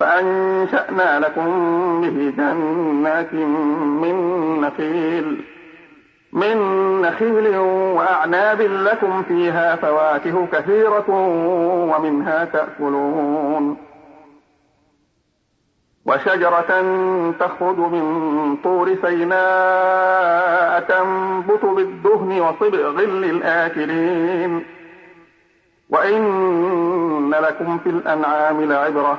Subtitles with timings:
[0.00, 4.14] فأنشأنا لكم به جنات من
[4.60, 5.44] نخيل
[6.32, 6.56] من
[7.02, 11.10] نخيل وأعناب لكم فيها فواكه كثيرة
[11.94, 13.76] ومنها تأكلون.
[16.06, 16.82] وشجرة
[17.40, 24.64] تخرج من طور سيناء تنبت بالدهن وصبغ للآكلين.
[25.90, 29.18] وإن لكم في الأنعام لعبرة.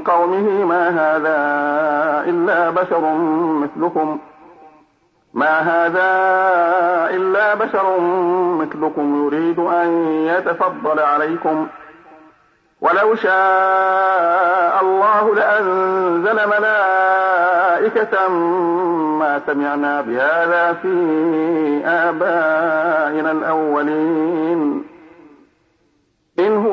[0.00, 1.38] قومه ما هذا
[2.30, 3.14] إلا بشر
[3.62, 4.18] مثلكم.
[5.34, 6.10] ما هذا
[7.16, 8.00] إلا بشر
[8.60, 11.66] مثلكم يريد أن يتفضل عليكم.
[12.80, 18.28] ولو شاء الله لأنزل ملائكة
[19.18, 20.92] ما سمعنا بهذا في
[21.86, 24.83] آبائنا الأولين.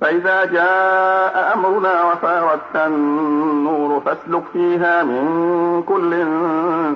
[0.00, 6.10] فإذا جاء أمرنا وفارت النور فاسلك فيها من كل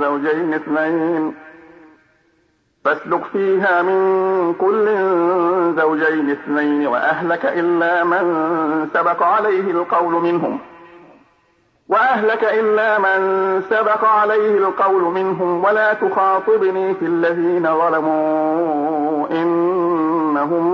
[0.04, 1.34] زوجين اثنين.
[2.84, 4.86] فاسلك فيها من كل
[5.80, 8.24] زوجين اثنين وأهلك إلا من
[8.94, 10.58] سبق عليه القول منهم.
[11.88, 13.20] وأهلك إلا من
[13.70, 15.64] سبق عليه القول منهم.
[15.64, 20.64] ولا تخاطبني في الذين ظلموا إنهم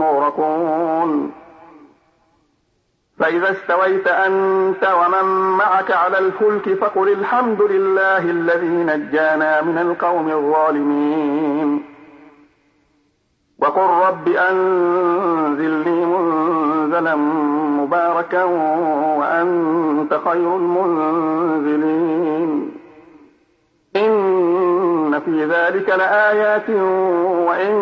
[0.00, 1.35] مغرقون.
[3.18, 11.82] فإذا استويت أنت ومن معك على الفلك فقل الحمد لله الذي نجانا من القوم الظالمين.
[13.58, 17.16] وقل رب أنزلني منزلا
[17.80, 18.44] مباركا
[19.18, 22.06] وأنت خير المنزلين.
[25.24, 26.70] في ذلك لآيات
[27.48, 27.74] وإن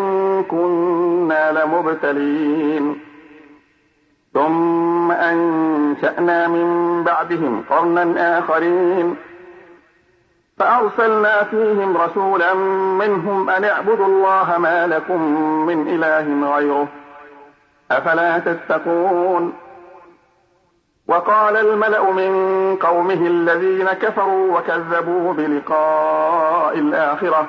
[0.45, 3.01] كنا لمبتلين.
[4.35, 9.17] ثم أنشأنا من بعدهم قرنا آخرين.
[10.59, 12.55] فأرسلنا فيهم رسولا
[12.99, 15.21] منهم أن اعبدوا الله ما لكم
[15.67, 16.89] من إله غيره.
[17.91, 19.53] أفلا تتقون؟
[21.09, 27.49] وقال الملأ من قومه الذين كفروا وكذبوا بلقاء الآخرة.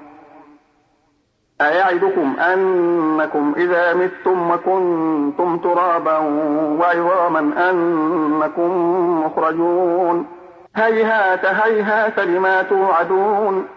[1.67, 6.17] أيعدكم أنكم إذا متم وكنتم ترابا
[6.79, 8.71] وعظاما أنكم
[9.25, 10.27] مخرجون.
[10.75, 13.67] هيهات هيهات لما توعدون.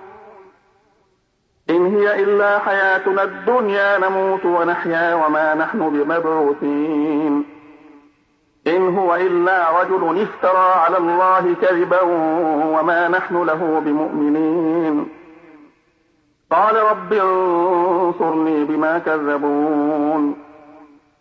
[1.71, 7.45] إن هي إلا حياتنا الدنيا نموت ونحيا وما نحن بمبعوثين.
[8.67, 12.03] إن هو إلا رجل افترى على الله كذبا
[12.79, 15.24] وما نحن له بمؤمنين.
[16.55, 20.37] قال رب انصرني بما كذبون.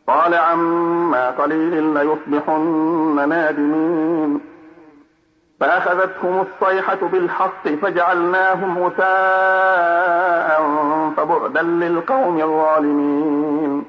[0.08, 4.40] قال عما قليل ليصبحن نادمين.
[5.60, 10.62] فأخذتهم الصيحة بالحق فجعلناهم غثاء
[11.18, 13.84] فبعدا للقوم الظالمين.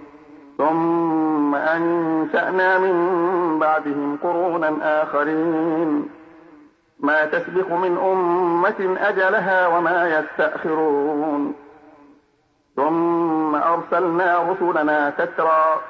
[0.58, 6.08] ثم أنشأنا من بعدهم قرونا آخرين.
[7.04, 11.54] ما تسبق من أمة أجلها وما يستأخرون.
[12.76, 15.80] ثم أرسلنا رسلنا تترى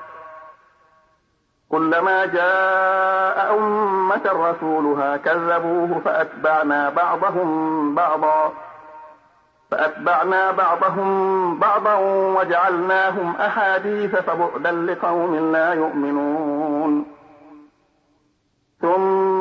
[1.69, 8.53] كلما جاء أمة رسولها كذبوه فأتبعنا بعضهم بعضا.
[9.71, 11.95] فأتبعنا بعضهم بعضا
[12.37, 17.07] وجعلناهم أحاديث فبعدا لقوم لا يؤمنون.
[18.81, 19.14] ثم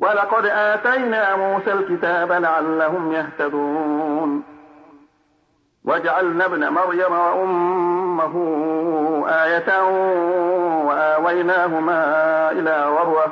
[0.00, 4.42] ولقد آتينا موسى الكتاب لعلهم يهتدون.
[5.84, 8.34] وجعلنا ابن مريم وأمه
[9.28, 9.82] آية
[10.86, 12.00] وآويناهما
[12.52, 13.26] إلى ربوة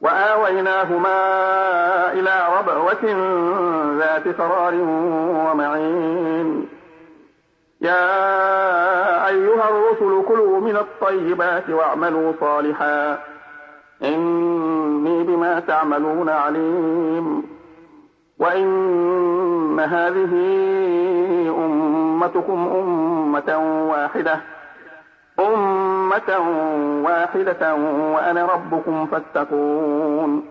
[0.00, 1.16] وآويناهما
[2.12, 3.04] إلى ربوة
[3.98, 4.74] ذات قرار
[5.46, 6.68] ومعين.
[7.80, 8.06] يا
[9.28, 13.18] أيها الرسل كلوا من الطيبات واعملوا صالحا.
[14.04, 17.42] إني بما تعملون عليم.
[18.38, 20.32] وإن هذه
[21.64, 23.58] أمتكم أمة
[23.90, 24.40] واحدة
[25.40, 26.38] أمة
[27.04, 27.74] واحدة
[28.14, 30.44] وأنا ربكم فاتقون.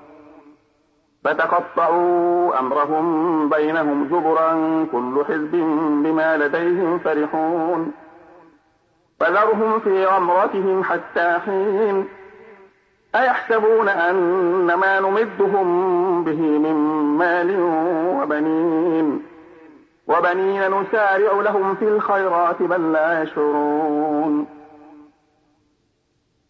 [1.23, 4.51] فتقطعوا أمرهم بينهم زبرا
[4.91, 5.51] كل حزب
[6.03, 7.91] بما لديهم فرحون.
[9.19, 12.05] فذرهم في غمرتهم حتى حين
[13.15, 16.73] أيحسبون أن ما نمدهم به من
[17.17, 17.59] مال
[18.21, 19.23] وبنين.
[20.07, 24.47] وبنين نسارع لهم في الخيرات بل لا يشعرون.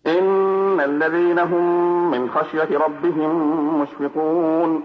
[0.07, 4.83] إن الذين هم من خشية ربهم مشفقون.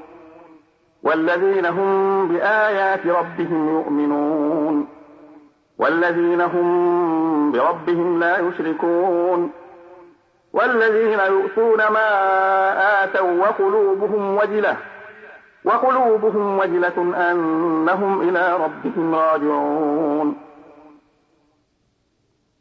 [1.03, 4.89] والذين هم بآيات ربهم يؤمنون.
[5.79, 9.51] والذين هم بربهم لا يشركون.
[10.57, 12.09] والذين يؤتون ما
[13.05, 14.77] آتوا وقلوبهم وجلة
[15.65, 20.37] وقلوبهم وجلة أنهم إلى ربهم راجعون.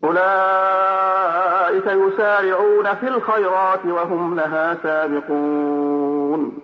[0.04, 6.60] أولئك يسارعون في الخيرات وهم لها سابقون.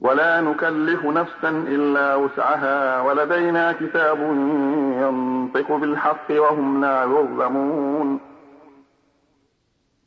[0.00, 4.18] ولا نكلف نفسا إلا وسعها ولدينا كتاب
[5.00, 8.35] ينطق بالحق وهم لا يظلمون.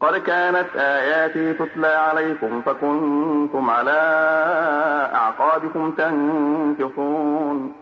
[0.00, 4.00] قد كانت آياتي تتلى عليكم فكنتم على
[5.14, 7.72] أعقابكم تنكصون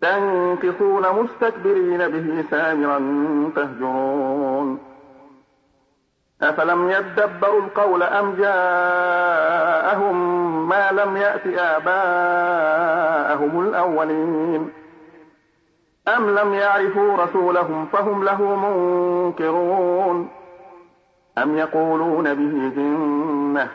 [0.00, 2.98] تنكصون مستكبرين به سامرا
[3.56, 4.78] تهجرون.
[6.42, 10.16] أفلم يدبروا القول أم جاءهم
[10.68, 14.72] ما لم يأت آباءهم الأولين؟
[16.08, 20.28] أم لم يعرفوا رسولهم فهم له منكرون.
[21.38, 23.68] أم يقولون به جنة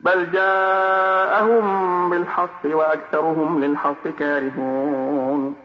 [0.00, 5.56] بل جاءهم بالحق وأكثرهم للحق كارهون.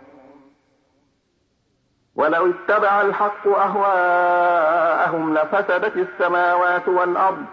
[2.15, 7.45] ولو اتبع الحق أهواءهم لفسدت السماوات والأرض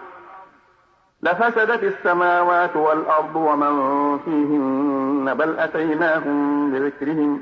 [1.21, 3.73] لفسدت السماوات والأرض ومن
[4.19, 7.41] فيهن بل أتيناهم بذكرهم.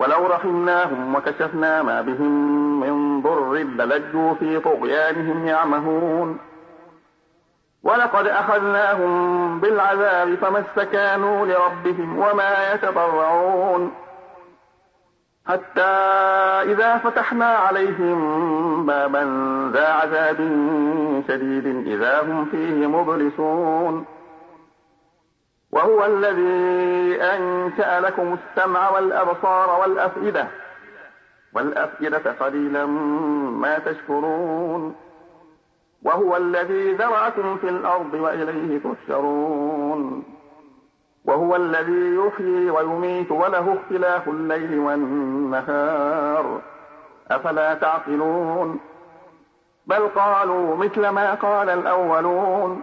[0.00, 6.38] ولو رحمناهم وكشفنا ما بهم من ضر للجوا في طغيانهم يعمهون.
[7.82, 13.92] ولقد أخذناهم بالعذاب فما استكانوا لربهم وما يتضرعون
[15.46, 15.90] حتى
[16.72, 19.24] إذا فتحنا عليهم بابا
[19.72, 20.36] ذا عذاب
[21.28, 24.04] شديد إذا هم فيه مبلسون.
[25.72, 30.46] وهو الذي أنشأ لكم السمع والأبصار والأفئدة.
[31.54, 34.96] والأفئدة قليلا ما تشكرون.
[36.02, 40.24] وهو الذي ذرعكم في الأرض وإليه تحشرون.
[41.24, 46.60] وهو الذي يحيي ويميت وله اختلاف الليل والنهار.
[47.30, 48.80] أفلا تعقلون؟
[49.86, 52.82] بل قالوا مثل ما قال الأولون.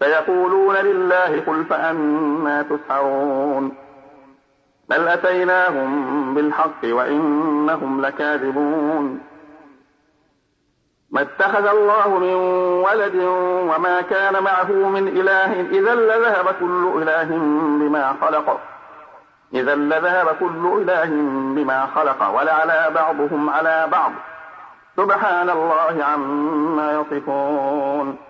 [0.00, 3.74] فيقولون لله قل فأنا تسحرون.
[4.88, 9.20] بل أتيناهم بالحق وإنهم لكاذبون.
[11.10, 12.34] ما اتخذ الله من
[12.84, 13.14] ولد
[13.74, 17.28] وما كان معه من إله إذا لذهب كل إله
[17.80, 18.60] بما خلق.
[19.54, 21.10] إذا لذهب كل إله
[21.54, 24.12] بما خلق ولعلى بعضهم على بعض.
[24.96, 28.27] سبحان الله عما يصفون.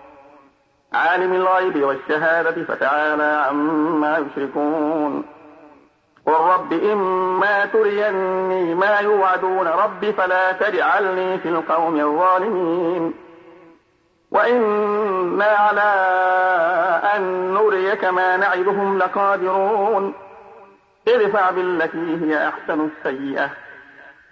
[0.93, 5.25] عالم الغيب والشهادة فتعالى عما يشركون.
[6.25, 9.67] قل رب إما تريني ما يوعدون.
[9.67, 13.13] رب فلا تجعلني في القوم الظالمين.
[14.31, 15.91] وإنا على
[17.15, 20.13] أن نريك ما نعدهم لقادرون.
[21.07, 23.49] ادفع بالتي هي أحسن السيئة.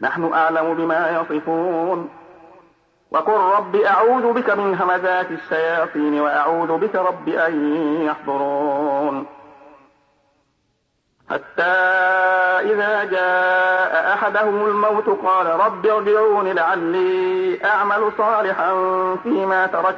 [0.01, 2.09] نحن أعلم بما يصفون.
[3.11, 9.25] وقل رب أعوذ بك من همزات الشياطين وأعوذ بك رب أن يحضرون.
[11.29, 11.73] حتى
[12.71, 18.73] إذا جاء أحدهم الموت قال رب ارجعون لعلي أعمل صالحا
[19.23, 19.97] فيما تركت.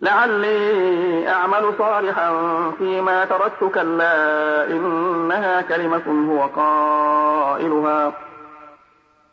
[0.00, 2.30] لعلي أعمل صالحا
[2.78, 8.27] فيما تركت كلا إنها كلمة هو قائلها.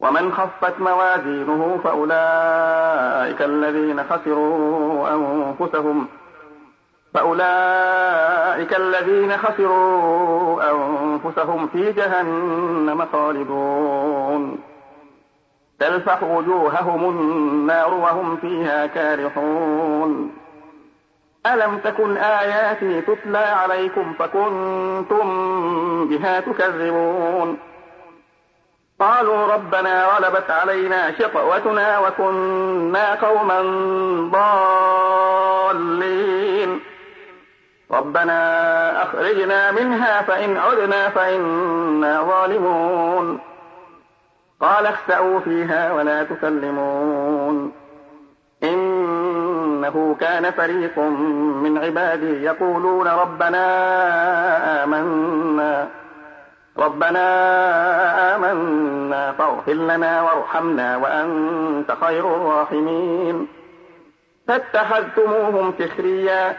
[0.00, 6.06] ومن خفت موازينه فأولئك الذين خسروا أنفسهم
[7.14, 14.58] فأولئك الذين خسروا أنفسهم في جهنم خالدون.
[15.78, 20.32] تلفح وجوههم النار وهم فيها كارحون.
[21.46, 25.28] ألم تكن آياتي تتلى عليكم فكنتم
[26.08, 27.58] بها تكذبون؟
[29.00, 33.62] قالوا ربنا غلبت علينا شقوتنا وكنا قوما
[35.78, 36.80] ضالين.
[37.90, 43.40] ربنا أخرجنا منها فإن عدنا فإنا ظالمون.
[44.60, 47.72] قال اخسأوا فيها ولا تكلمون.
[48.62, 50.98] إنه كان فريق
[51.62, 53.64] من عبادي يقولون ربنا
[54.84, 55.88] آمنا.
[56.78, 57.26] ربنا
[58.36, 63.46] آمنا فاغفر لنا وارحمنا وأنت خير الراحمين.
[64.48, 66.56] فاتخذتموهم سخريا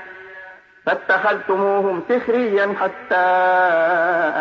[0.86, 3.26] فاتخذتموهم سخريا حتى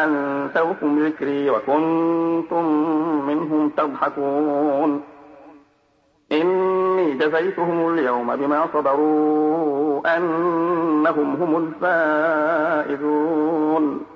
[0.05, 2.65] أنسوكم ذكري وكنتم
[3.27, 5.03] منهم تضحكون.
[6.33, 11.73] إني جزيتهم اليوم بما صبروا أنهم هم
[12.87, 14.16] الفائزون.